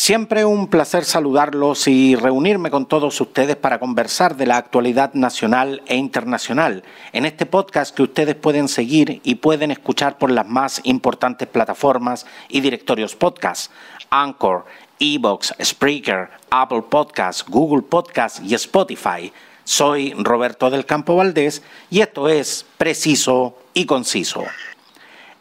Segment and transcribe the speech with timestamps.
[0.00, 5.82] Siempre un placer saludarlos y reunirme con todos ustedes para conversar de la actualidad nacional
[5.86, 10.80] e internacional en este podcast que ustedes pueden seguir y pueden escuchar por las más
[10.84, 13.72] importantes plataformas y directorios podcast,
[14.08, 14.66] Anchor,
[15.00, 19.32] Evox, Spreaker, Apple Podcasts, Google Podcasts y Spotify.
[19.64, 21.60] Soy Roberto del Campo Valdés
[21.90, 24.44] y esto es Preciso y Conciso.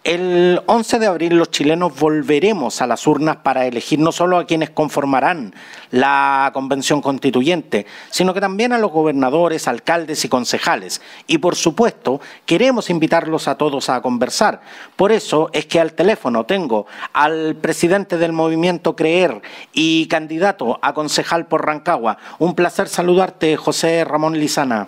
[0.08, 4.46] El 11 de abril los chilenos volveremos a las urnas para elegir no solo a
[4.46, 5.54] quienes conformarán
[5.92, 11.02] la convención constituyente, sino que también a los gobernadores, alcaldes y concejales.
[11.28, 14.62] Y por supuesto, queremos invitarlos a todos a conversar.
[14.96, 19.42] Por eso es que al teléfono tengo al presidente del movimiento Creer
[19.74, 22.18] y candidato a concejal por Rancagua.
[22.40, 24.88] Un placer saludarte, José Ramón Lizana.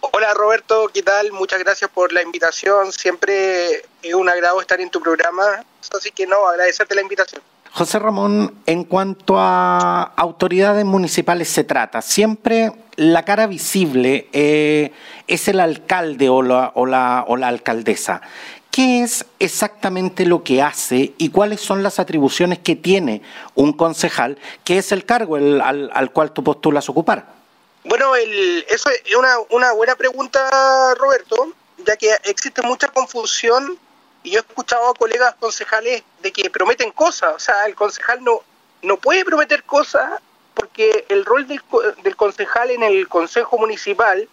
[0.00, 1.30] Hola Roberto, ¿qué tal?
[1.32, 2.90] Muchas gracias por la invitación.
[2.90, 5.62] Siempre es un agrado estar en tu programa,
[5.94, 7.42] así que no, agradecerte la invitación.
[7.72, 14.92] José Ramón, en cuanto a autoridades municipales se trata, siempre la cara visible eh,
[15.28, 18.22] es el alcalde o la, o, la, alcaldesa.
[18.70, 23.20] ¿Qué es exactamente lo que hace y cuáles son las atribuciones que tiene
[23.54, 27.39] un concejal, que es el cargo al, al cual tú postulas ocupar?
[27.84, 33.78] Bueno, el, eso es una, una buena pregunta, Roberto, ya que existe mucha confusión
[34.22, 38.22] y yo he escuchado a colegas concejales de que prometen cosas, o sea, el concejal
[38.22, 38.42] no,
[38.82, 40.20] no puede prometer cosas
[40.54, 41.62] porque el rol del,
[42.02, 44.28] del concejal en el consejo municipal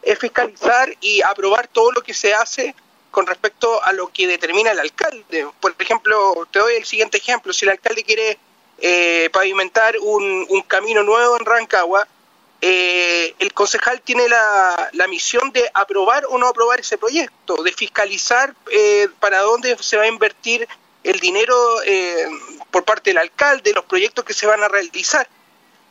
[0.00, 2.74] es fiscalizar y aprobar todo lo que se hace
[3.10, 5.48] con respecto a lo que determina el alcalde.
[5.60, 8.38] Por ejemplo, te doy el siguiente ejemplo, si el alcalde quiere
[8.78, 12.06] eh, pavimentar un, un camino nuevo en Rancagua,
[12.60, 18.54] eh, el concejal tiene la, misión de aprobar o no aprobar ese proyecto, de fiscalizar
[18.72, 20.66] eh, para dónde se va a invertir
[21.04, 21.54] el dinero
[21.84, 22.26] eh,
[22.70, 25.28] por parte del alcalde, los proyectos que se van a realizar.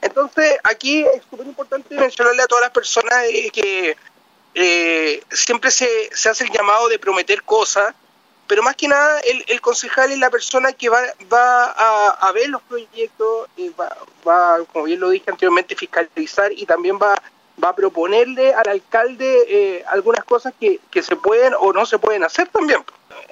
[0.01, 3.13] Entonces, aquí es súper importante mencionarle a todas las personas
[3.53, 3.95] que
[5.31, 7.95] siempre se, se hace el llamado de prometer cosas,
[8.47, 11.01] pero más que nada el, concejal es la persona que va,
[11.31, 13.95] va a, ver los proyectos, y va,
[14.27, 17.15] va, como bien lo dije anteriormente, fiscalizar y también va,
[17.63, 21.97] va a proponerle al alcalde eh, algunas cosas que, que, se pueden o no se
[21.97, 22.83] pueden hacer también.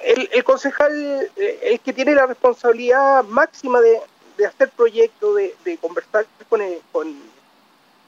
[0.02, 4.00] El, el concejal eh, es que tiene la responsabilidad máxima de,
[4.36, 6.60] de hacer proyectos, de, de conversar con,
[6.90, 7.16] con,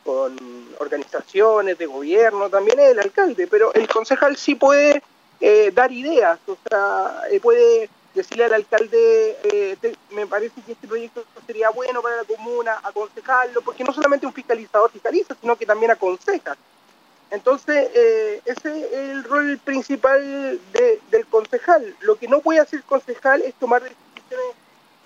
[0.05, 5.03] con organizaciones de gobierno, también es el alcalde, pero el concejal sí puede
[5.41, 9.77] eh, dar ideas, o sea, eh, puede decirle al alcalde, eh,
[10.11, 14.33] me parece que este proyecto sería bueno para la comuna, aconsejarlo, porque no solamente un
[14.33, 16.57] fiscalizador fiscaliza, sino que también aconseja.
[17.31, 17.91] Entonces,
[18.45, 20.61] ese es el rol principal
[21.11, 21.97] del concejal.
[22.01, 24.55] Lo que no puede hacer el concejal es tomar decisiones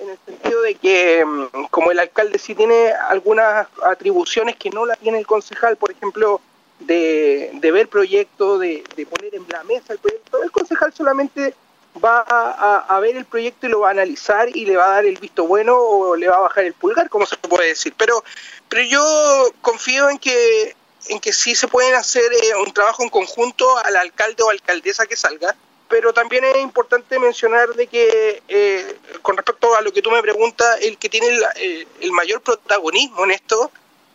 [0.00, 4.86] en el sentido de que, mm, como el alcalde sí tiene algunas atribuciones que no
[4.86, 6.40] la tiene el concejal, por ejemplo,
[6.80, 11.54] de, de ver proyectos, de, de, poner en la mesa el proyecto, el concejal solamente
[12.02, 15.06] va a, ver el proyecto y lo va a analizar y le va a dar
[15.06, 17.94] el visto bueno o le va a bajar el pulgar, como se puede decir.
[17.96, 18.22] Pero,
[18.68, 20.76] pero yo confío en que,
[21.08, 25.06] en que sí se pueden hacer eh, un trabajo en conjunto al alcalde o alcaldesa
[25.06, 25.54] que salga,
[25.88, 30.22] pero también es importante mencionar de que eh, con respecto a lo que tú me
[30.22, 33.70] preguntas, el que tiene el, eh, el mayor protagonismo en esto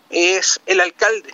[0.10, 1.34] es el alcalde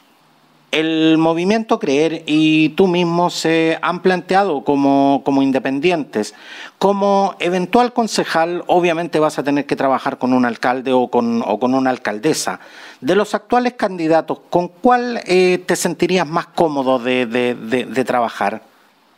[0.71, 6.33] el movimiento Creer y tú mismo se han planteado como, como, independientes.
[6.79, 11.59] Como eventual concejal, obviamente vas a tener que trabajar con un alcalde o con, o
[11.59, 12.61] con una alcaldesa.
[13.01, 18.61] De los actuales candidatos, ¿con cuál eh, te sentirías más cómodo de, de, de, trabajar?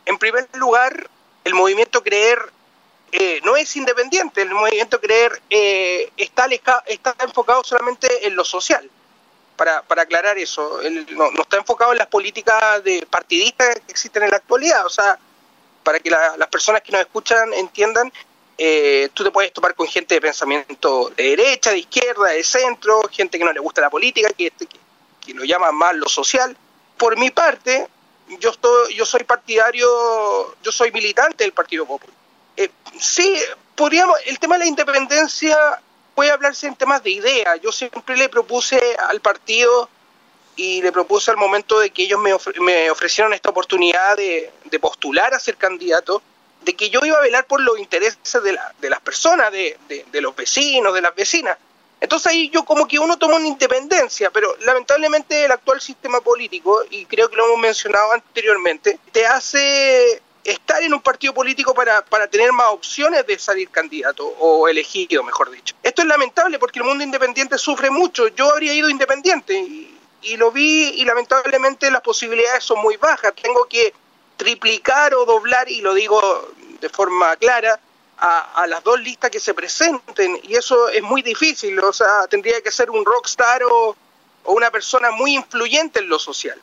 [0.06, 1.08] En primer lugar,
[1.44, 2.38] el movimiento Creer
[3.12, 6.46] eh, no es independiente, el movimiento Creer eh, está,
[6.86, 8.90] está enfocado solamente en lo social
[9.56, 14.30] para, para aclarar eso, no, está enfocado en las políticas de partidistas que existen en
[14.30, 15.18] la actualidad, o sea,
[15.82, 18.12] para que las personas que nos escuchan entiendan,
[18.56, 23.02] eh, tú te puedes topar con gente de pensamiento de derecha, de izquierda, de centro,
[23.10, 24.52] gente que no le gusta la política, que,
[25.20, 26.56] que, lo llama más lo social.
[26.96, 27.88] Por mi parte,
[28.40, 32.14] yo estoy, yo soy partidario, yo soy militante del Partido Popular.
[32.56, 33.36] Eh, sí,
[33.74, 35.58] podríamos, el tema de la independencia
[36.14, 37.56] puede hablarse en temas de idea.
[37.56, 39.88] Yo siempre le propuse al partido
[40.56, 45.32] y le propuse al momento de que ellos me, me ofrecieron esta oportunidad de, postular
[45.34, 46.22] a ser candidato,
[46.62, 50.20] de que yo iba a velar por los intereses de, de las personas, de, de,
[50.20, 51.58] los vecinos, de las vecinas.
[52.00, 56.82] Entonces ahí yo como que uno toma una independencia, pero lamentablemente el actual sistema político,
[56.90, 62.04] y creo que lo hemos mencionado anteriormente, te hace estar en un partido político para,
[62.04, 65.74] para tener más opciones de salir candidato o elegido, mejor dicho.
[65.82, 68.28] Esto es lamentable porque el mundo independiente sufre mucho.
[68.28, 69.90] Yo habría ido independiente y,
[70.36, 73.32] lo vi y lamentablemente las posibilidades son muy bajas.
[73.40, 73.92] Tengo que
[74.36, 76.48] triplicar o doblar, y lo digo
[76.80, 77.78] de forma clara,
[78.18, 82.60] a, las dos listas que se presenten y eso es muy difícil, o sea, tendría
[82.62, 83.94] que ser un rockstar o,
[84.44, 86.60] o una persona muy influyente en lo social.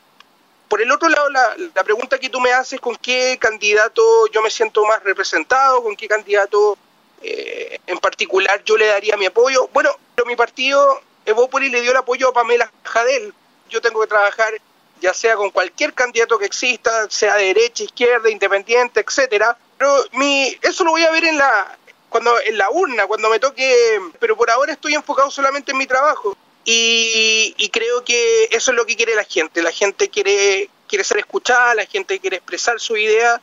[0.72, 4.48] Por el otro lado, la, pregunta que tú me haces, ¿con qué candidato yo me
[4.48, 5.82] siento más representado?
[5.82, 6.78] ¿Con qué candidato
[7.20, 9.68] eh, en particular yo le daría mi apoyo?
[9.74, 13.34] Bueno, pero mi partido, Evópolis, le dio el apoyo a Pamela Jadel.
[13.68, 14.54] Yo tengo que trabajar
[15.02, 19.54] ya sea con cualquier candidato que exista, sea de derecha, izquierda, independiente, etcétera.
[19.76, 21.76] Pero mi, eso lo voy a ver en la,
[22.08, 25.86] cuando, en la urna, cuando me toque, pero por ahora estoy enfocado solamente en mi
[25.86, 26.34] trabajo.
[26.64, 29.62] Y, creo que eso es lo que quiere la gente.
[29.62, 33.40] La gente quiere, quiere ser escuchada, la gente quiere expresar su idea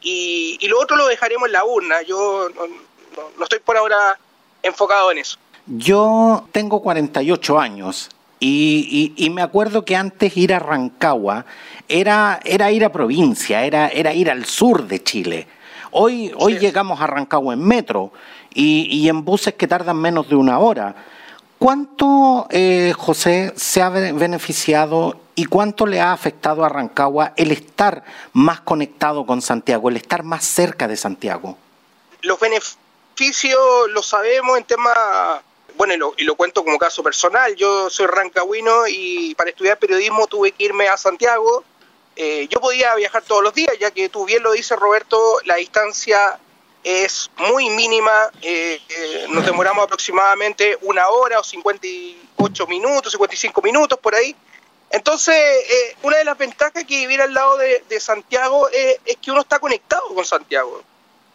[0.00, 2.02] y, lo otro lo dejaremos en la urna.
[2.02, 2.48] Yo
[3.36, 4.18] no, estoy por ahora
[4.62, 5.38] enfocado en eso.
[5.66, 8.10] Yo tengo 48 años
[8.40, 11.46] y, y, me acuerdo que antes ir a Rancagua
[11.88, 15.46] era, era ir a provincia, era, era ir al sur de Chile.
[15.92, 18.12] Hoy, hoy llegamos a Rancagua en metro
[18.54, 20.96] y, y en buses que tardan menos de una hora.
[21.62, 28.02] ¿Cuánto, eh, José, se ha beneficiado y cuánto le ha afectado a Rancagua el estar
[28.32, 31.56] más conectado con Santiago, el estar más cerca de Santiago?
[32.22, 33.60] Los beneficios
[33.90, 35.40] los sabemos en tema,
[35.76, 37.54] bueno, y lo, y lo cuento como caso personal.
[37.54, 41.62] Yo soy rancagüino y para estudiar periodismo tuve que irme a Santiago.
[42.16, 45.54] Eh, yo podía viajar todos los días, ya que tú bien lo dices, Roberto, la
[45.54, 46.40] distancia
[46.84, 53.98] es muy mínima, eh, eh, nos demoramos aproximadamente una hora o 58 minutos, 55 minutos
[53.98, 54.34] por ahí.
[54.90, 59.40] Entonces, eh, una de las ventajas que vivir al lado de, Santiago es que uno
[59.40, 60.82] está conectado con Santiago.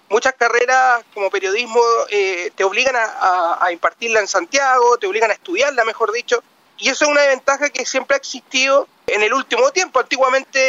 [0.10, 5.84] Muchas carreras como periodismo te obligan a, a impartirla en Santiago, te obligan a estudiarla,
[5.86, 6.44] mejor dicho,
[6.78, 10.00] y eso es una ventaja que siempre ha existido en el último tiempo.
[10.00, 10.60] Antiguamente,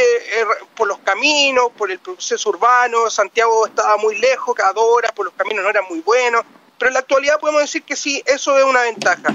[0.41, 5.27] eh, por los caminos, por el proceso urbano, Santiago estaba muy lejos, cada dos por
[5.27, 6.45] los caminos no eran muy buenos.
[6.79, 9.35] Pero en la actualidad podemos decir que sí, eso es una ventaja.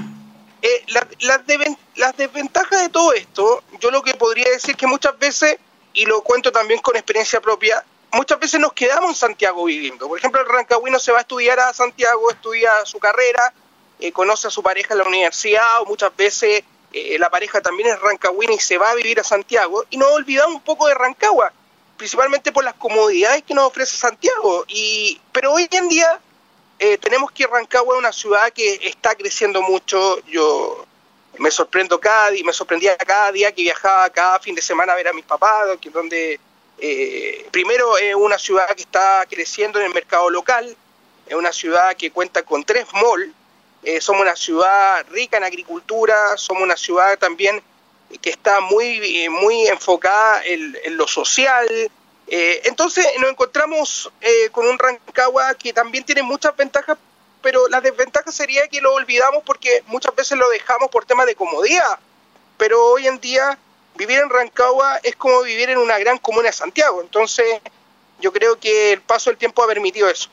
[0.62, 0.86] Eh,
[1.20, 5.58] las desventajas de todo esto, yo lo que podría decir que muchas veces,
[5.94, 7.84] y lo cuento también con experiencia propia,
[8.14, 10.08] muchas veces nos quedamos en Santiago viviendo.
[10.08, 13.54] Por ejemplo, el rancagüino se va a estudiar a Santiago, estudia su carrera,
[14.00, 16.64] eh, conoce a su pareja en la universidad o muchas veces
[16.94, 20.12] eh, la pareja también es rancagüina y se va a vivir a Santiago y nos
[20.12, 21.52] olvidamos un poco de Rancagua,
[21.98, 24.64] principalmente por las comodidades que nos ofrece Santiago.
[24.68, 26.20] Y, pero hoy en día
[26.78, 30.24] eh, tenemos que Rancagua es una ciudad que está creciendo mucho.
[30.28, 30.86] Yo
[31.40, 34.96] me sorprendo cada día, me sorprendía cada día que viajaba cada fin de semana a
[34.96, 36.40] ver a mis papás, donde
[37.50, 40.76] primero es una ciudad que está creciendo en el mercado local,
[41.26, 43.34] es una ciudad que cuenta con tres malls,
[43.84, 47.62] eh, somos una ciudad rica en agricultura, somos una ciudad también
[48.22, 51.68] que está muy, muy enfocada en, lo social.
[52.28, 56.98] Eh, entonces nos encontramos eh, con un Rancagua que también tiene muchas ventajas,
[57.42, 61.36] pero la desventaja sería que lo olvidamos porque muchas veces lo dejamos por temas de
[61.36, 62.00] comodidad.
[62.58, 63.58] Pero hoy en día
[63.96, 67.02] vivir en Rancagua es como vivir en una gran comuna de Santiago.
[67.02, 67.62] Entonces
[68.20, 70.30] yo creo que el paso del tiempo ha permitido eso.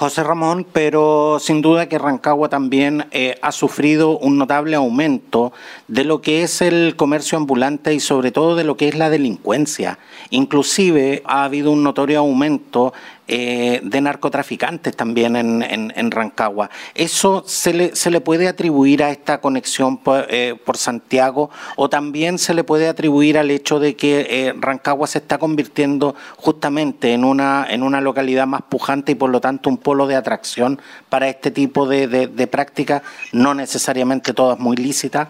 [0.00, 5.52] José Ramón, pero sin duda que Rancagua también eh, ha sufrido un notable aumento
[5.88, 9.10] de lo que es el comercio ambulante y sobre todo de lo que es la
[9.10, 9.98] delincuencia.
[10.30, 12.94] Inclusive ha habido un notorio aumento
[13.32, 16.68] eh, de narcotraficantes también en, Rancagua.
[16.96, 22.38] ¿Eso se le, se le puede atribuir a esta conexión eh, por, Santiago o también
[22.38, 27.22] se le puede atribuir al hecho de que eh, Rancagua se está convirtiendo justamente en
[27.22, 31.28] una, en una localidad más pujante y por lo tanto un polo de atracción para
[31.28, 35.28] este tipo de, de prácticas, no necesariamente todas muy lícitas?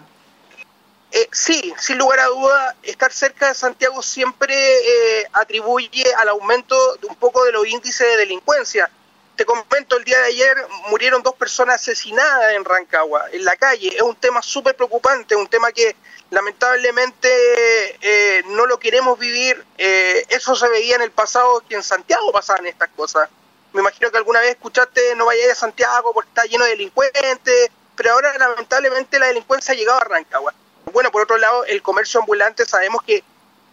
[1.13, 6.95] Eh, sí, sin lugar a duda, estar cerca de Santiago siempre eh, atribuye al aumento
[6.95, 8.89] de un poco de los índices de delincuencia.
[9.35, 10.55] Te comento, el día de ayer
[10.89, 13.89] murieron dos personas asesinadas en Rancagua, en la calle.
[13.93, 15.97] Es un tema súper preocupante, un tema que
[16.29, 17.29] lamentablemente
[18.01, 19.65] eh, no lo queremos vivir.
[19.77, 23.27] eso se veía en el pasado, que en Santiago pasaban estas cosas.
[23.73, 27.69] Me imagino que alguna vez escuchaste no vayas a Santiago porque está lleno de delincuentes,
[27.97, 30.53] pero ahora lamentablemente la delincuencia ha llegado a Rancagua.
[30.91, 33.23] Bueno, por otro lado, el comercio ambulante sabemos que,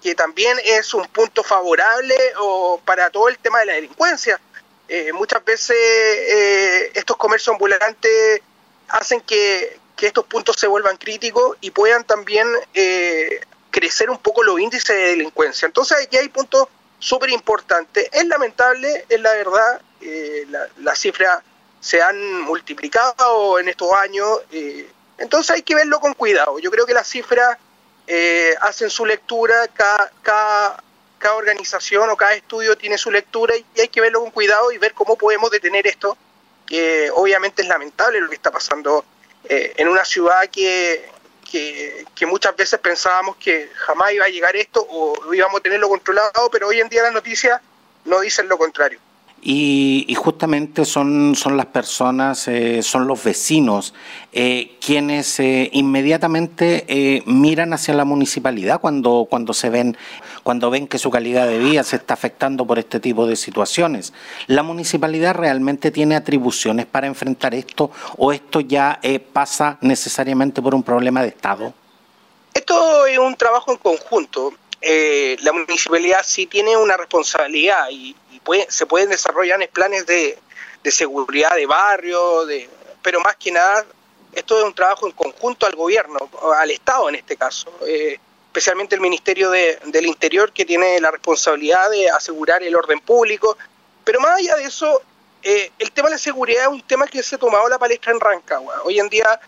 [0.03, 4.41] que también es un punto favorable o para todo el tema de la delincuencia.
[4.89, 8.41] Eh, muchas veces eh, estos comercios ambulantes
[8.89, 14.61] hacen que, estos puntos se vuelvan críticos y puedan también eh, crecer un poco los
[14.61, 15.67] índices de delincuencia.
[15.67, 16.69] Entonces aquí hay puntos
[17.01, 18.09] súper importante.
[18.13, 20.47] Es lamentable, es la verdad, eh,
[20.79, 21.43] las cifras
[21.81, 24.41] se han multiplicado en estos años,
[25.19, 26.59] entonces hay que verlo con cuidado.
[26.59, 27.59] Yo creo que las cifras
[28.07, 30.83] eh, hacen su lectura, cada,
[31.37, 34.95] organización o cada estudio tiene su lectura y hay que verlo con cuidado y ver
[34.95, 36.17] cómo podemos detener esto,
[36.67, 39.05] que obviamente es lamentable lo que está pasando
[39.45, 41.11] en una ciudad que,
[41.51, 46.51] que, muchas veces pensábamos que jamás iba a llegar esto o íbamos a tenerlo controlado,
[46.51, 47.61] pero hoy en día las noticias
[48.05, 49.01] no dicen lo contrario.
[49.41, 53.95] Y, justamente son, son las personas, eh, son los vecinos
[54.41, 59.97] eh, quienes eh, inmediatamente miran hacia la municipalidad cuando, cuando se ven,
[60.45, 64.13] cuando ven que su calidad de vida se está afectando por este tipo de situaciones.
[64.47, 69.01] ¿La municipalidad realmente tiene atribuciones para enfrentar esto o esto ya
[69.33, 71.75] pasa necesariamente por un problema de Estado?
[72.55, 74.53] Esto es un trabajo en conjunto.
[74.81, 78.15] la municipalidad sí tiene una responsabilidad y,
[78.69, 80.39] se pueden desarrollar planes de,
[80.85, 82.71] seguridad de barrio, de,
[83.03, 83.85] pero más que nada
[84.33, 86.19] esto es un trabajo en conjunto al gobierno,
[86.57, 91.91] al Estado en este caso, eh, especialmente el Ministerio del Interior que tiene la responsabilidad
[91.91, 93.57] de asegurar el orden público,
[94.05, 95.03] pero más allá de eso,
[95.43, 98.13] eh, el tema de la seguridad es un tema que se ha tomado la palestra
[98.13, 98.83] en Rancagua.
[98.85, 99.41] Hoy en día,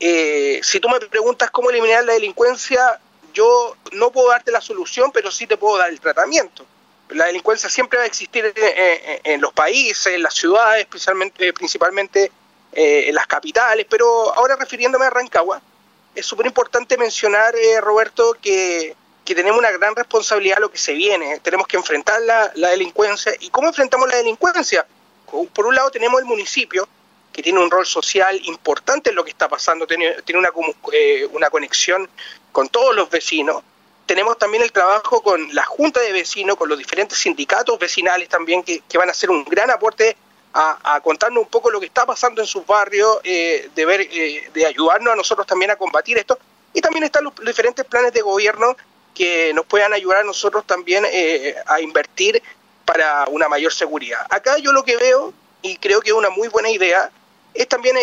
[0.00, 3.00] eh, si tú me preguntas cómo eliminar la delincuencia,
[3.34, 6.64] yo no puedo darte la solución, pero sí te puedo dar el tratamiento
[7.10, 8.52] la delincuencia siempre va a existir
[9.24, 12.30] en, los países, en las ciudades, especialmente, principalmente
[12.80, 15.60] eh, en las capitales, pero ahora refiriéndome a Rancagua,
[16.14, 18.94] es súper importante mencionar, eh, Roberto, que,
[19.24, 21.40] tenemos una gran responsabilidad a lo que se viene.
[21.40, 23.32] Tenemos que enfrentar la, delincuencia.
[23.40, 24.86] ¿Y cómo enfrentamos la delincuencia?
[25.52, 26.88] Por un lado tenemos el municipio,
[27.32, 30.50] que tiene un rol social importante en lo que está pasando, tiene, tiene una,
[30.92, 32.08] eh, una conexión
[32.52, 33.64] con todos los vecinos
[34.08, 38.62] tenemos también el trabajo con la Junta de Vecinos, con los diferentes sindicatos vecinales también,
[38.62, 40.16] que, van a hacer un gran aporte
[40.52, 44.50] a, contarnos un poco lo que está pasando en sus barrios, eh, de, ver, eh,
[44.52, 46.38] de ayudarnos a nosotros también a combatir esto.
[46.72, 48.76] Y también están los, diferentes planes de gobierno
[49.14, 52.42] que nos puedan ayudar a nosotros también eh, a invertir
[52.84, 54.26] para una mayor seguridad.
[54.30, 57.10] Acá yo lo que veo, y creo que es una muy buena idea,
[57.54, 57.96] es también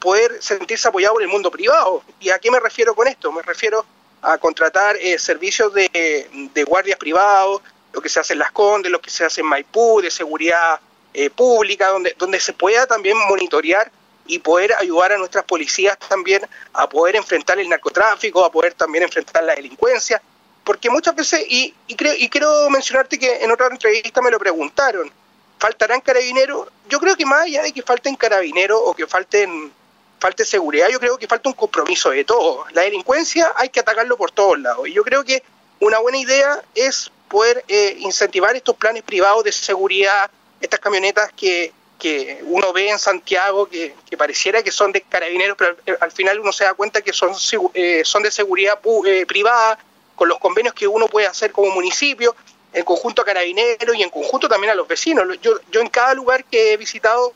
[0.00, 2.02] poder sentirse apoyado por el mundo privado.
[2.20, 3.30] ¿Y a qué me refiero con esto?
[3.30, 3.84] Me refiero
[4.22, 8.90] a contratar eh, servicios de, de, guardias privados, lo que se hace en Las Condes,
[8.90, 10.80] lo que se hace en Maipú, de seguridad
[11.14, 13.90] eh, pública, donde, donde se pueda también monitorear
[14.26, 19.04] y poder ayudar a nuestras policías también a poder enfrentar el narcotráfico, a poder también
[19.04, 20.20] enfrentar la delincuencia,
[20.64, 24.38] porque muchas veces, y, y, creo, y quiero mencionarte que en otra entrevista me lo
[24.38, 25.10] preguntaron,
[25.58, 26.68] ¿faltarán carabineros?
[26.88, 29.72] Yo creo que más allá de que falten carabineros o que falten
[30.20, 32.70] falta seguridad, yo creo que falta un compromiso de todos.
[32.72, 34.88] La delincuencia hay que atacarlo por todos lados.
[34.88, 35.42] Y yo creo que
[35.80, 41.72] una buena idea es poder eh, incentivar estos planes privados de seguridad, estas camionetas que,
[41.98, 46.52] que uno ve en Santiago, que, pareciera que son de carabineros, pero al, final uno
[46.52, 47.32] se da cuenta que son,
[47.74, 49.78] eh, son de seguridad eh, privada,
[50.14, 52.34] con los convenios que uno puede hacer como municipio,
[52.72, 55.26] en conjunto a carabineros y en conjunto también a los vecinos.
[55.40, 57.32] Yo, yo en cada lugar que he visitado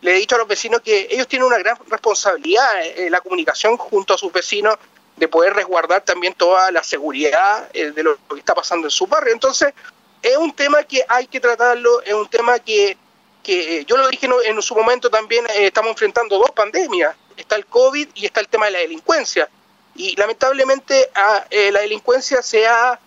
[0.00, 3.76] le he dicho a los vecinos que ellos tienen una gran responsabilidad en la comunicación
[3.76, 4.76] junto a sus vecinos
[5.16, 9.06] de poder resguardar también toda la seguridad eh, de lo que está pasando en su
[9.06, 9.32] barrio.
[9.32, 9.74] Entonces,
[10.22, 12.96] es un tema que hay que tratarlo, es un tema que,
[13.42, 17.66] que yo lo dije en su momento también, eh, estamos enfrentando dos pandemias, está el
[17.66, 19.48] COVID y está el tema de la delincuencia.
[19.94, 22.98] Y lamentablemente ah, eh, la delincuencia se ha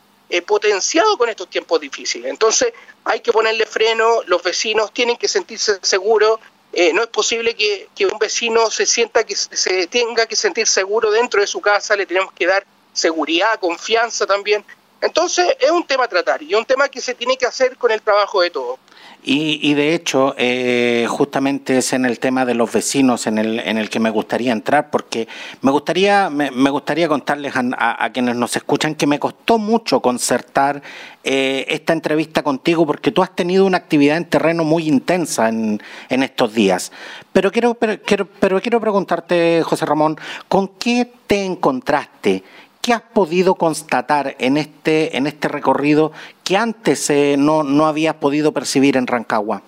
[0.47, 2.29] potenciado con estos tiempos difíciles.
[2.29, 2.71] Entonces,
[3.03, 6.39] hay que ponerle freno, los vecinos tienen que sentirse seguros,
[6.73, 11.11] eh, no es posible que, un vecino se sienta que se tenga que sentir seguro
[11.11, 14.63] dentro de su casa, le tenemos que dar seguridad, confianza también.
[15.01, 17.91] Entonces es un tema a tratar y un tema que se tiene que hacer con
[17.91, 18.79] el trabajo de todos.
[19.23, 23.77] Y, de hecho, eh, justamente es en el tema de los vecinos en el, en
[23.77, 25.27] el que me gustaría entrar, porque
[25.61, 30.81] me gustaría, me, gustaría contarles a, quienes nos escuchan que me costó mucho concertar
[31.23, 35.79] eh, esta entrevista contigo, porque tú has tenido una actividad en terreno muy intensa en,
[36.09, 36.91] en estos días.
[37.31, 42.43] Pero quiero, pero, quiero, pero quiero preguntarte, José Ramón, ¿con qué te encontraste?
[42.81, 46.11] ¿Qué has podido constatar en este, en este recorrido
[46.43, 49.61] que antes eh, no, no habías podido percibir en Rancagua?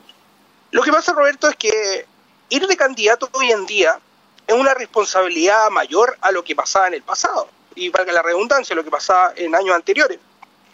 [0.72, 2.08] Lo que pasa, Roberto, es que
[2.50, 4.00] ir de candidato hoy en día
[4.48, 7.48] es una responsabilidad mayor a lo que pasaba en el pasado.
[7.76, 10.20] Y valga la redundancia, lo que pasaba en años anteriores.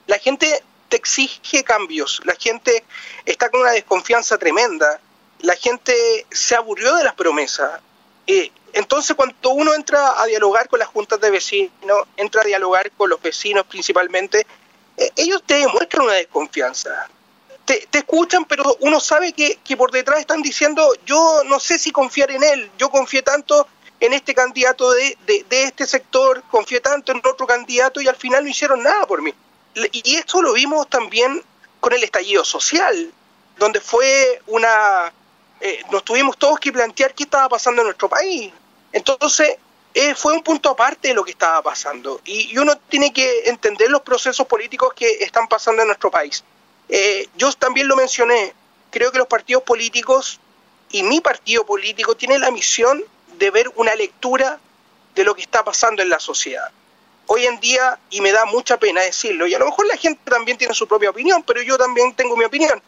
[0.08, 2.84] La gente te exige cambios, la gente
[3.26, 5.00] está con una desconfianza tremenda,
[5.40, 7.82] la gente se aburrió de las promesas.
[8.28, 11.72] Eh, entonces, cuando uno entra a dialogar con las juntas de vecinos,
[12.16, 14.48] entra a dialogar con los vecinos principalmente,
[14.96, 17.10] eh, ellos te demuestran una desconfianza.
[17.66, 22.32] Te, escuchan, pero uno sabe que, por detrás están diciendo, yo no sé si confiar
[22.32, 23.68] en él, yo confié tanto
[24.00, 28.46] en este candidato de, de, este sector, confié tanto en otro candidato y al final
[28.46, 29.34] no hicieron nada por mí.
[29.92, 31.44] Y esto lo vimos también
[31.82, 33.12] con el estallido social,
[33.58, 35.14] donde fue una...
[35.60, 38.54] Eh, nos tuvimos todos que plantear qué estaba pasando en nuestro país.
[38.92, 39.58] Entonces,
[39.94, 42.22] eh, fue un punto aparte de lo que estaba pasando.
[42.26, 46.44] Y, uno tiene que entender los procesos políticos que están pasando en nuestro país.
[46.88, 48.54] Eh, yo también lo mencioné,
[48.92, 50.40] creo que los partidos políticos
[50.92, 53.04] y mi partido político tienen la misión
[53.38, 54.60] de ver una lectura
[55.16, 56.72] de lo que está pasando en la sociedad.
[57.28, 60.22] Hoy en día, y me da mucha pena decirlo, y a lo mejor la gente
[60.30, 62.82] también tiene su propia opinión, pero yo también tengo mi opinión.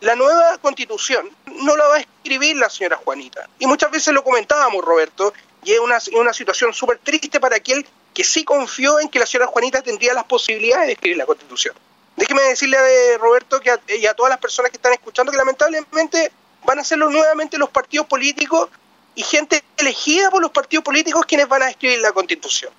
[0.00, 3.48] La nueva constitución no la va a escribir la señora Juanita.
[3.58, 5.32] Y muchas veces lo comentábamos, Roberto,
[5.62, 9.26] y es una, una situación súper triste para aquel que sí confió en que la
[9.26, 11.74] señora Juanita tendría las posibilidades de escribir la Constitución.
[12.16, 16.30] Déjeme decirle a Roberto que y a todas las personas que están escuchando que lamentablemente
[16.64, 18.68] van a ser nuevamente los partidos políticos
[19.16, 22.72] y gente elegida por los partidos políticos quienes van a escribir la Constitución.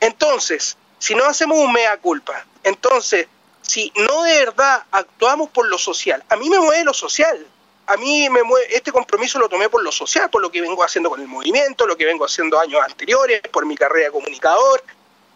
[0.00, 3.26] Entonces, si no hacemos un mea culpa, entonces,
[3.68, 7.46] si no de verdad actuamos por lo social, a mí me mueve lo social,
[7.86, 10.82] a mí me mueve, este compromiso lo tomé por lo social, por lo que vengo
[10.82, 14.82] haciendo con el movimiento, lo que vengo haciendo años anteriores, por mi carrera de comunicador.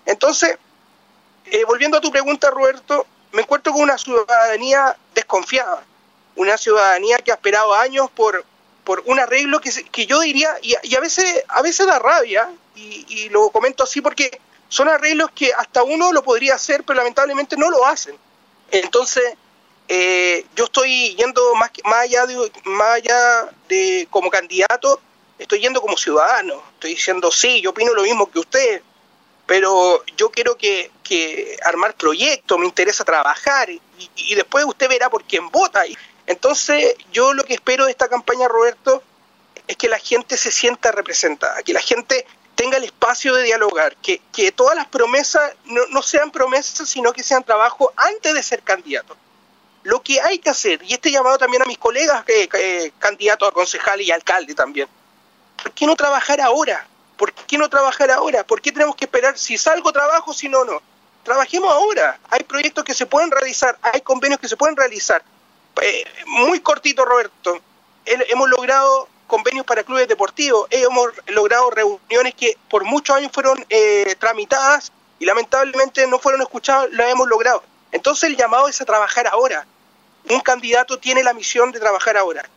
[0.07, 0.57] Entonces,
[1.45, 5.85] eh, volviendo a tu pregunta, Roberto, me encuentro con una ciudadanía desconfiada,
[6.35, 8.47] una ciudadanía que ha esperado años por,
[8.85, 13.05] por un arreglo que, que yo diría, y, a, veces, a veces da rabia, y,
[13.09, 14.41] y lo comento así porque
[14.73, 18.17] son arreglos que hasta uno lo podría hacer, pero lamentablemente no lo hacen.
[18.71, 19.35] Entonces,
[19.87, 24.99] eh, yo estoy yendo más, más, allá de, más allá de como candidato,
[25.38, 28.81] estoy yendo como ciudadano, estoy diciendo, sí, yo opino lo mismo que usted,
[29.45, 30.91] pero yo quiero que,
[31.67, 35.83] armar proyectos, me interesa trabajar y, después usted verá por quién vota.
[36.26, 39.02] Entonces, yo lo que espero de esta campaña, Roberto,
[39.69, 42.25] es que la gente se sienta representada, que la gente
[42.55, 44.21] tenga el espacio de dialogar, que,
[44.53, 49.17] todas las promesas no, no sean promesas, sino que sean trabajo antes de ser candidato
[49.85, 53.53] lo que hay que hacer, y este llamado también a mis colegas que, candidatos a
[53.53, 54.88] concejal y alcalde también,
[55.62, 56.87] ¿por qué no trabajar ahora?
[57.17, 58.45] ¿Por qué no trabajar ahora?
[58.45, 60.83] ¿Por qué tenemos que esperar si salgo trabajo, si no, no?
[61.23, 62.19] Trabajemos ahora.
[62.31, 65.23] Hay proyectos que se pueden realizar, hay convenios que se pueden realizar.
[65.81, 67.61] Eh, muy cortito, Roberto.
[68.05, 74.15] hemos logrado convenios para clubes deportivos, hemos logrado reuniones que por muchos años fueron eh,
[74.19, 77.63] tramitadas y lamentablemente no fueron escuchadas, las hemos logrado.
[77.93, 79.67] Entonces el llamado es a trabajar ahora.
[80.31, 82.49] Un candidato tiene la misión de trabajar ahora.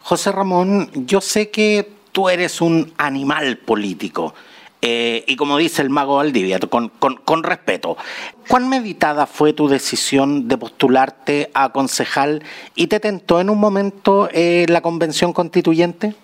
[0.00, 4.34] José Ramón, yo sé que tú eres un animal político.
[4.84, 7.96] Eh, y como dice el mago Valdivia, con, con, respeto,
[8.48, 12.42] ¿cuán meditada fue tu decisión de postularte a concejal
[12.74, 16.16] y te tentó en un momento eh, la convención constituyente?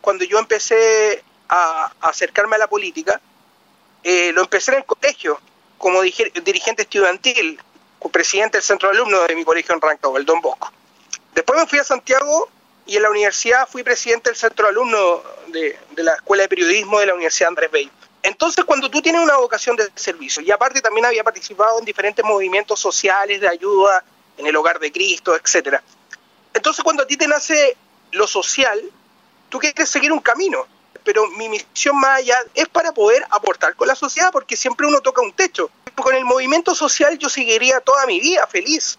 [0.00, 3.20] Cuando yo empecé a, acercarme a la política,
[4.02, 5.40] eh, lo empecé en el colegio
[5.78, 7.60] como dirigente estudiantil,
[8.10, 10.72] presidente del centro de alumnos de mi colegio en Rancagua, el Don Bosco.
[11.34, 12.48] Después me fui a Santiago
[12.86, 17.00] y en la universidad fui presidente del centro de alumnos de, la Escuela de Periodismo
[17.00, 17.90] de la Universidad Andrés Bello.
[18.22, 22.24] Entonces, cuando tú tienes una vocación de servicio, y aparte también había participado en diferentes
[22.24, 24.04] movimientos sociales de ayuda
[24.36, 25.82] en el hogar de Cristo, etcétera.
[26.54, 27.76] Entonces, cuando a ti te nace
[28.12, 28.80] lo social,
[29.48, 30.66] tú quieres seguir un camino
[31.06, 35.00] pero mi misión más allá es para poder aportar con la sociedad, porque siempre uno
[35.00, 35.70] toca un techo.
[35.94, 38.98] Con el movimiento social yo seguiría toda mi vida feliz,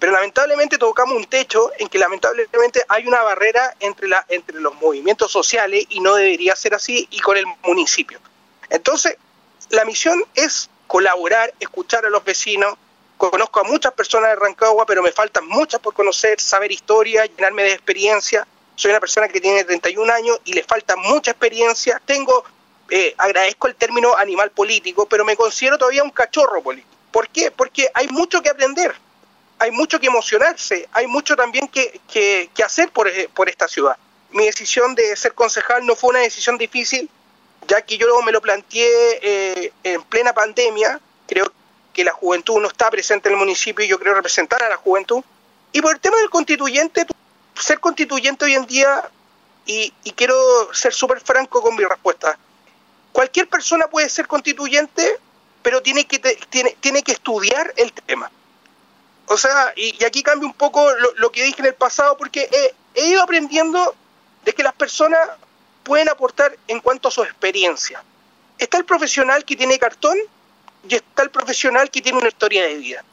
[0.00, 4.74] pero lamentablemente tocamos un techo en que lamentablemente hay una barrera entre, la, entre los
[4.80, 8.18] movimientos sociales y no debería ser así y con el municipio.
[8.68, 9.16] Entonces,
[9.68, 12.74] la misión es colaborar, escuchar a los vecinos.
[13.16, 17.62] Conozco a muchas personas de Rancagua, pero me faltan muchas por conocer, saber historia, llenarme
[17.62, 18.46] de experiencia
[18.80, 22.00] soy una persona que tiene 31 años y le falta mucha experiencia.
[22.06, 22.44] Tengo,
[22.88, 26.88] eh, agradezco el término animal político, pero me considero todavía un cachorro político.
[27.12, 27.50] ¿Por qué?
[27.50, 28.94] Porque hay mucho que aprender,
[29.60, 33.96] hay mucho que emocionarse, hay mucho también que, que, hacer por, eh, por esta ciudad.
[34.30, 37.10] Mi decisión de ser concejal no fue una decisión difícil,
[37.68, 38.88] ya que yo me lo planteé
[39.20, 40.98] eh, en plena pandemia.
[41.28, 41.52] Creo
[41.92, 44.78] que la juventud no está presente en el municipio y yo creo representar a la
[44.78, 45.22] juventud.
[45.72, 47.04] Y por el tema del constituyente,
[47.54, 49.10] ser constituyente hoy en día,
[49.66, 52.38] y, quiero ser súper franco con mi respuesta,
[53.12, 55.18] cualquier persona puede ser constituyente,
[55.62, 56.18] pero tiene que,
[56.48, 58.30] tiene, tiene que estudiar el tema.
[59.32, 60.84] O sea, y, aquí cambio un poco
[61.16, 62.50] lo, que dije en el pasado, porque
[62.96, 63.94] he, ido aprendiendo
[64.44, 65.20] de que las personas
[65.84, 68.02] pueden aportar en cuanto a su experiencia.
[68.58, 70.18] Está el profesional que tiene cartón
[70.88, 73.04] y está el profesional que tiene una historia de vida.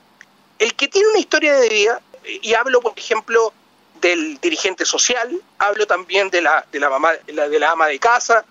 [0.57, 3.53] El que tiene una historia de vida, y hablo por ejemplo
[4.01, 8.43] del dirigente social, hablo también de la, de la mamá, de la, ama de casa,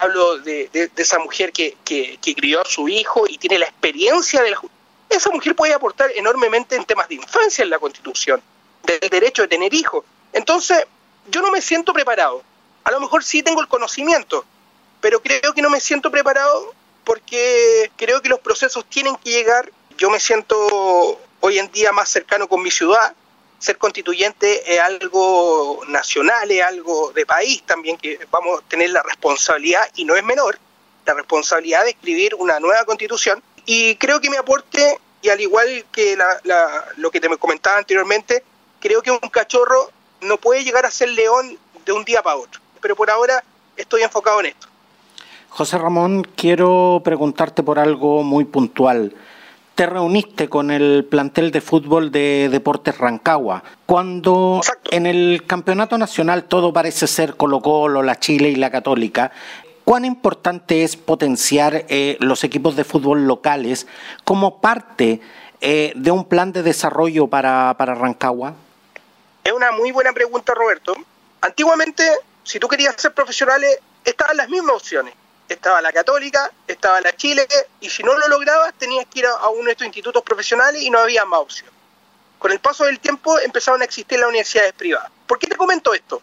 [0.00, 4.50] hablo de, esa mujer que, que, crió a su hijo y tiene la experiencia de
[4.50, 4.56] la
[5.16, 8.42] esa mujer puede aportar enormemente en temas de infancia en la constitución,
[8.82, 10.04] del derecho de tener hijos.
[10.32, 10.84] Entonces,
[11.28, 12.42] yo no me siento preparado.
[12.84, 14.44] A lo mejor sí tengo el conocimiento,
[15.00, 16.72] pero creo que no me siento preparado
[17.04, 19.70] porque creo que los procesos tienen que llegar.
[19.96, 23.14] Yo me siento hoy en día más cercano con mi ciudad.
[23.58, 29.02] Ser constituyente es algo nacional, es algo de país también, que vamos a tener la
[29.02, 30.58] responsabilidad, y no es menor,
[31.06, 33.42] la responsabilidad de escribir una nueva constitución.
[33.64, 36.16] Y creo que mi aporte, y al igual que
[36.96, 38.42] lo que te comentaba anteriormente,
[38.80, 42.60] creo que un cachorro no puede llegar a ser león de un día para otro.
[42.80, 43.42] Pero por ahora
[43.76, 44.68] estoy enfocado en esto.
[45.48, 49.14] José Ramón, quiero preguntarte por algo muy puntual.
[49.74, 53.62] Te reuniste con el plantel de fútbol de Deportes Rancagua.
[53.84, 59.32] Cuando en el campeonato nacional todo parece ser Colo Colo, la Chile y la Católica,
[59.86, 63.86] ¿cuán importante es potenciar eh, los equipos de fútbol locales
[64.24, 65.20] como parte
[65.60, 68.54] eh, de un plan de desarrollo para, para Rancagua?
[69.44, 70.92] Es una muy buena pregunta, Roberto.
[71.40, 72.02] Antiguamente,
[72.42, 73.62] si tú querías ser profesional,
[74.04, 75.14] estaban las mismas opciones
[75.48, 77.46] estaba la Católica, estaba la Chile,
[77.80, 80.90] y si no lo lograbas tenías que ir a, uno de estos institutos profesionales y
[80.90, 81.70] no había más opción.
[82.40, 85.12] Con el paso del tiempo empezaron a existir las universidades privadas.
[85.28, 86.20] ¿Por qué te comento esto?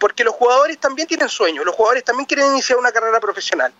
[0.00, 3.72] Porque los jugadores también tienen sueños, los jugadores también quieren iniciar una carrera profesional.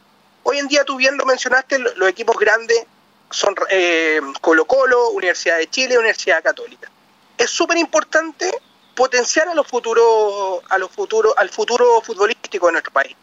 [0.45, 2.85] Hoy en día, tú bien lo mencionaste, los equipos grandes
[3.31, 6.89] son eh, Colo Colo, Universidad de Chile, Universidad Católica.
[7.37, 8.49] Es súper importante
[8.95, 13.17] potenciar a los futuros, a los futuros, al futuro futbolístico de nuestro país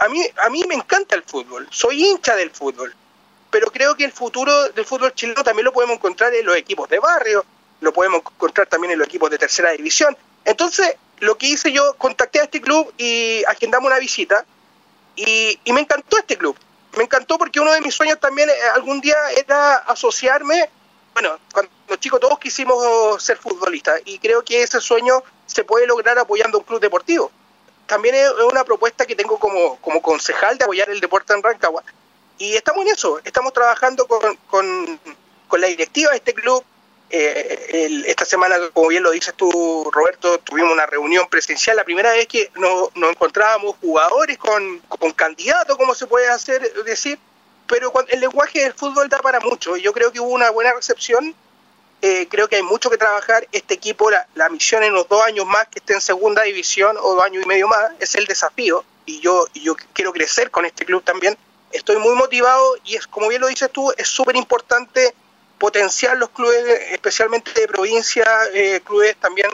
[0.00, 2.94] a mí, a mí me encanta el fútbol, soy hincha del fútbol,
[3.50, 6.88] pero creo que el futuro del fútbol chileno también lo podemos encontrar en los equipos
[6.88, 7.44] de barrio,
[7.80, 10.16] lo podemos encontrar también en los equipos de tercera división.
[10.44, 14.44] Entonces, lo que hice yo, contacté a este club y agendamos una visita
[15.16, 16.56] y, me encantó este club.
[16.96, 20.68] Me encantó porque uno de mis sueños también eh, algún día era asociarme,
[21.14, 26.18] bueno, cuando chicos todos quisimos ser futbolistas y creo que ese sueño se puede lograr
[26.18, 27.30] apoyando un club deportivo
[27.90, 31.82] también es una propuesta que tengo como, como concejal de apoyar el deporte en Rancagua.
[32.38, 36.64] Y estamos en eso, estamos trabajando con, con, la directiva de este club.
[37.12, 42.12] Eh, esta semana, como bien lo dices tú, Roberto, tuvimos una reunión presencial, la primera
[42.12, 47.18] vez que nos, encontrábamos jugadores con, con candidatos, como se puede hacer decir,
[47.66, 49.76] pero el lenguaje del fútbol da para mucho.
[49.76, 51.34] Yo creo que hubo una buena recepción
[52.02, 53.46] eh, creo que hay mucho que trabajar.
[53.52, 57.14] Este equipo, la, misión en los dos años más que esté en segunda división o
[57.14, 58.84] dos años y medio más, es el desafío.
[59.04, 61.36] Y yo, yo quiero crecer con este club también.
[61.72, 65.14] Estoy muy motivado y es, como bien lo dices tú, es súper importante
[65.60, 69.48] potenciar los clubes, especialmente de provincia, eh, clubes también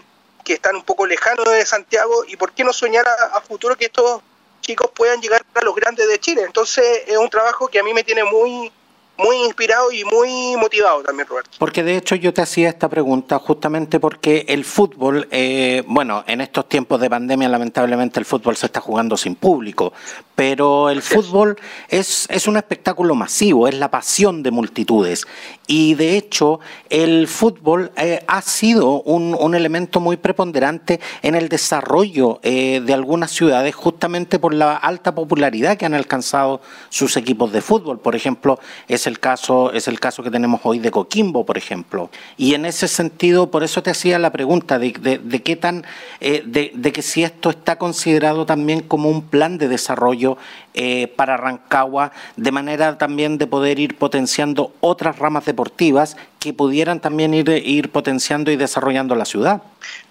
[0.44, 2.24] que están un poco lejanos de Santiago.
[2.28, 4.22] Y por qué no soñar a, a futuro que estos
[4.60, 6.42] chicos puedan llegar a los grandes de Chile.
[6.46, 8.72] Entonces es un trabajo que a mí me tiene muy
[9.18, 11.50] muy inspirado y muy motivado también, Roberto.
[11.58, 16.40] Porque de hecho yo te hacía esta pregunta justamente porque el fútbol, eh, bueno, en
[16.40, 19.92] estos tiempos de pandemia lamentablemente el fútbol se está jugando sin público,
[20.34, 25.26] pero el fútbol es, es un espectáculo masivo, es la pasión de multitudes
[25.66, 31.48] y de hecho el fútbol eh, ha sido un, un, elemento muy preponderante en el
[31.48, 37.52] desarrollo eh, de algunas ciudades justamente por la alta popularidad que han alcanzado sus equipos
[37.52, 37.98] de fútbol.
[37.98, 42.10] Por ejemplo, es el caso, es el caso que tenemos hoy de Coquimbo, por ejemplo.
[42.36, 45.84] Y en ese sentido, por eso te hacía la pregunta de, de, qué tan,
[46.20, 50.36] eh, de, que si esto está considerado también como un plan de desarrollo
[50.74, 57.00] eh, para Rancagua, de manera también de poder ir potenciando otras ramas deportivas que pudieran
[57.00, 59.62] también ir, ir potenciando y desarrollando la ciudad.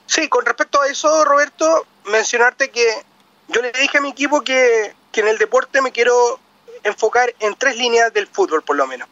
[0.08, 2.86] Sí, con respecto a eso, Roberto, mencionarte que
[3.50, 6.40] yo le dije a mi equipo que, que en el deporte me quiero
[6.84, 9.08] enfocar en tres líneas del fútbol, por lo menos.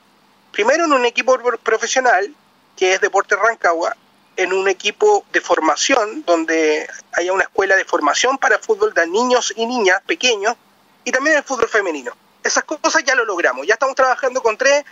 [0.51, 2.33] Primero, en un equipo profesional,
[2.75, 3.95] que es Deporte Rancagua,
[4.35, 9.53] en un equipo de formación, donde haya una escuela de formación para fútbol de niños
[9.55, 10.55] y niñas pequeños,
[11.03, 12.11] y también el fútbol femenino.
[12.43, 13.65] Esas cosas ya lo logramos.
[13.65, 14.83] Ya estamos trabajando con tres,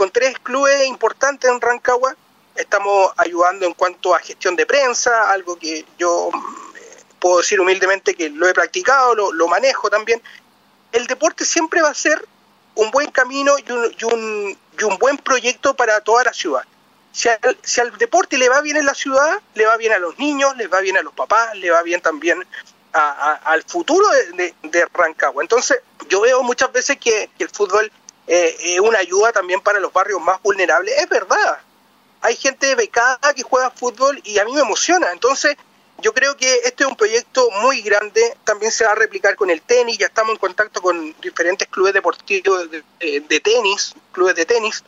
[0.00, 2.16] con tres clubes importantes en Rancagua.
[2.54, 8.14] Estamos ayudando en cuanto a gestión de prensa, algo que yo eh, puedo decir humildemente
[8.14, 10.22] que lo he practicado, lo, manejo también
[10.92, 12.26] el deporte siempre va a ser
[12.76, 16.64] un buen camino y un, y un, buen proyecto para toda la ciudad.
[17.12, 20.56] Si al, deporte le va bien en la ciudad, le va bien a los niños,
[20.56, 22.42] le va bien a los papás, le va bien también
[22.92, 25.42] al futuro de, Rancagua.
[25.42, 27.92] Entonces, yo veo muchas veces que, el fútbol
[28.82, 30.94] una ayuda también para los barrios más vulnerables.
[30.98, 31.60] Es verdad,
[32.20, 35.10] hay gente becada que juega fútbol y a mí me emociona.
[35.12, 35.56] Entonces,
[36.00, 39.50] yo creo que este es un proyecto muy grande, también se va a replicar con
[39.50, 44.84] el tenis, ya estamos en contacto con diferentes clubes deportivos de, tenis, clubes de tenis.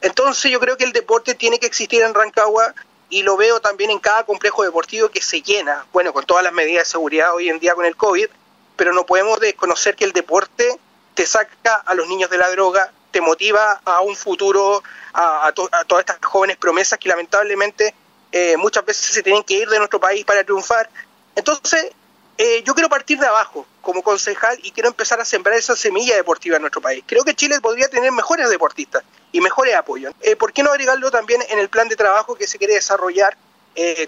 [0.00, 2.74] Entonces yo creo que el deporte tiene que existir en Rancagua
[3.10, 6.52] y lo veo también en cada complejo deportivo que se llena, bueno, con todas las
[6.52, 8.28] medidas de seguridad hoy en día con el COVID,
[8.76, 10.78] pero no podemos desconocer que el deporte
[11.18, 15.98] te saca a los niños de la droga, te motiva a un futuro, a, todas
[15.98, 17.92] estas jóvenes promesas que lamentablemente
[18.30, 20.88] eh, muchas veces se tienen que ir de nuestro país para triunfar.
[21.34, 21.90] Entonces,
[22.36, 26.14] eh, yo quiero partir de abajo como concejal y quiero empezar a sembrar esa semilla
[26.14, 27.02] deportiva en nuestro país.
[27.04, 29.02] Creo que Chile podría tener mejores deportistas
[29.32, 30.14] y mejores apoyos.
[30.20, 33.36] Eh, ¿Por qué no agregarlo también en el plan de trabajo que se quiere desarrollar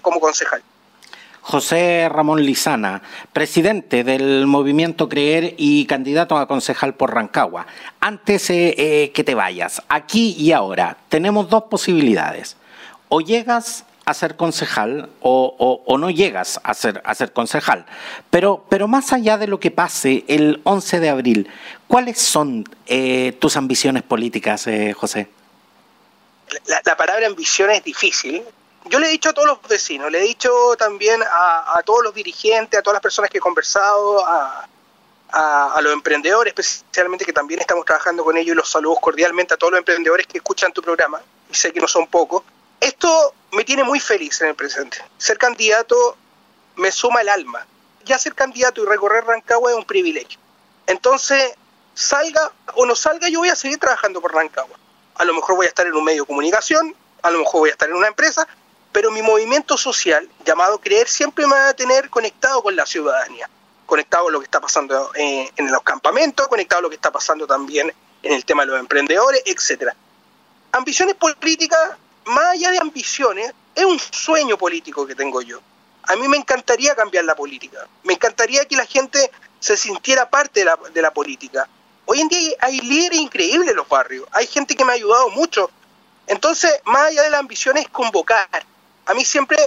[0.01, 0.63] como concejal?
[1.41, 3.01] José Ramón Lizana,
[3.33, 7.67] presidente del movimiento Creer y candidato a concejal por Rancagua.
[7.99, 12.57] Antes que te vayas, aquí y ahora tenemos dos posibilidades.
[13.09, 17.85] O llegas a ser concejal o, no llegas a ser, a ser concejal.
[18.29, 21.49] Pero, pero más allá de lo que pase el 11 de abril,
[21.87, 25.27] ¿cuáles son eh, tus ambiciones políticas, eh, José?
[26.85, 28.43] La, palabra ambición es difícil.
[28.85, 32.13] Yo le he dicho a todos los vecinos, le he dicho también a, todos los
[32.13, 34.67] dirigentes, a todas las personas que he conversado, a,
[35.31, 39.57] a, los emprendedores, especialmente que también estamos trabajando con ellos y los saludos cordialmente a
[39.57, 42.43] todos los emprendedores que escuchan tu programa, y sé que no son pocos.
[42.79, 44.97] Esto me tiene muy feliz en el presente.
[45.17, 46.17] Ser candidato
[46.75, 47.65] me suma el alma.
[48.05, 50.39] Ya ser candidato y recorrer Rancagua es un privilegio.
[50.87, 51.53] Entonces,
[51.93, 54.77] salga o no salga, yo voy a seguir trabajando por Rancagua.
[55.15, 57.69] A lo mejor voy a estar en un medio de comunicación, a lo mejor voy
[57.69, 58.47] a estar en una empresa,
[58.91, 63.49] pero mi movimiento social, llamado Creer, siempre me va a tener conectado con la ciudadanía,
[63.85, 67.11] conectado con lo que está pasando eh, en los campamentos, conectado con lo que está
[67.11, 69.95] pasando también en el tema de los emprendedores, etcétera.
[70.71, 75.59] Ambiciones políticas más allá de ambiciones, es un sueño político que tengo yo.
[76.03, 77.87] A mí me encantaría cambiar la política.
[78.03, 81.67] Me encantaría que la gente se sintiera parte de la, política.
[82.05, 84.27] Hoy en día hay, líderes increíbles en los barrios.
[84.31, 85.69] Hay gente que me ha ayudado mucho.
[86.27, 88.65] Entonces, más allá de la ambición es convocar.
[89.05, 89.57] A mí siempre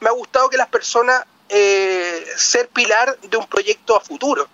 [0.00, 4.48] me ha gustado que las personas eh, ser pilar de un proyecto a futuro.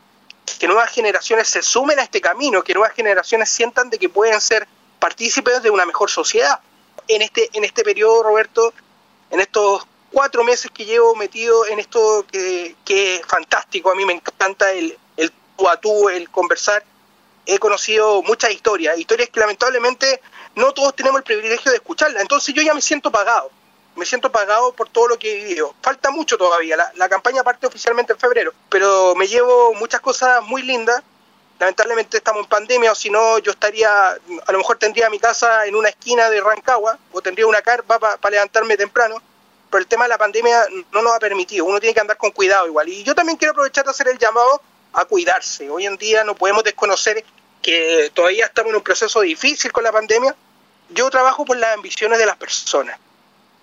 [0.58, 4.40] Que nuevas generaciones se sumen a este camino, que nuevas generaciones sientan de que pueden
[4.40, 4.66] ser
[4.98, 6.60] partícipes de una mejor sociedad
[7.08, 8.72] en este, en este periodo, Roberto,
[9.30, 14.14] en estos cuatro meses que llevo metido en esto que, es fantástico, a mí me
[14.14, 16.84] encanta el, el tú a tú, el conversar,
[17.44, 20.20] he conocido muchas historias, historias que lamentablemente
[20.54, 23.50] no todos tenemos el privilegio de escucharlas, entonces yo ya me siento pagado,
[23.96, 25.74] me siento pagado por todo lo que he vivido.
[25.82, 30.62] Falta mucho todavía, la, campaña parte oficialmente en febrero, pero me llevo muchas cosas muy
[30.62, 31.02] lindas
[31.58, 35.66] lamentablemente estamos en pandemia, o si no, yo estaría, a lo mejor tendría mi casa
[35.66, 39.22] en una esquina de Rancagua, o tendría una carpa para levantarme temprano,
[39.70, 42.30] pero el tema de la pandemia no nos ha permitido, uno tiene que andar con
[42.30, 42.88] cuidado igual.
[42.88, 44.60] Y yo también quiero aprovechar de hacer el llamado
[44.92, 45.68] a cuidarse.
[45.70, 47.24] Hoy en día no podemos desconocer
[47.62, 50.34] que todavía estamos en un proceso difícil con la pandemia.
[50.90, 52.98] Yo trabajo por las ambiciones de las personas.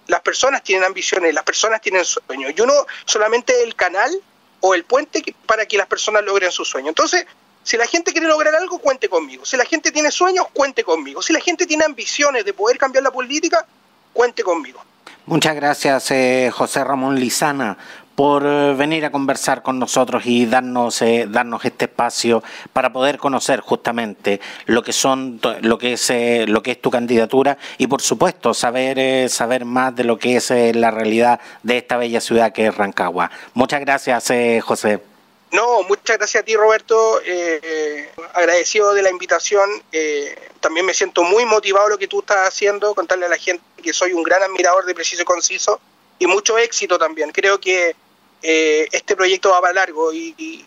[0.08, 2.54] Las personas tienen ambiciones, las personas tienen sueños.
[2.56, 2.74] Yo no
[3.06, 4.12] solamente el canal
[4.60, 6.90] o el puente para que las personas logren su sueño.
[6.90, 7.26] Entonces,
[7.64, 9.46] si la gente quiere lograr algo, cuente conmigo.
[9.46, 11.22] Si la gente tiene sueños, cuente conmigo.
[11.22, 13.66] Si la gente tiene ambiciones de poder cambiar la política,
[14.12, 14.84] cuente conmigo.
[15.26, 17.78] Muchas gracias, eh, José Ramón Lizana,
[18.14, 23.18] por eh, venir a conversar con nosotros y darnos, eh, darnos este espacio para poder
[23.18, 26.12] conocer justamente lo que son, lo que es,
[26.50, 30.50] lo que es tu candidatura y, por supuesto, saber, saber más de lo que es
[30.76, 33.32] la realidad de esta bella ciudad que es Rancagua.
[33.54, 34.30] Muchas gracias,
[34.62, 35.13] José.
[35.54, 41.24] No, muchas gracias a ti Roberto, eh, agradecido de la invitación, eh, también me siento
[41.24, 44.42] muy motivado lo que tú estás haciendo, contarle a la gente que soy un gran
[44.42, 45.80] admirador de Preciso y Conciso
[46.18, 47.96] y mucho éxito también, creo que
[48.42, 50.66] eh, este proyecto va para largo y,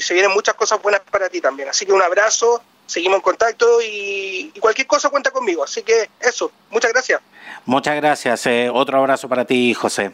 [0.00, 3.82] se vienen muchas cosas buenas para ti también, así que un abrazo, seguimos en contacto
[3.82, 7.20] y, y cualquier cosa cuenta conmigo, así que eso, muchas gracias.
[7.66, 10.12] Muchas gracias, otro abrazo para ti José.